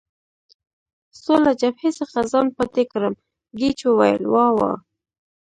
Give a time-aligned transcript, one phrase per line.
[1.21, 3.13] څو له جبهې څخه ځان پاتې کړم،
[3.59, 4.71] ګېج وویل: وا وا.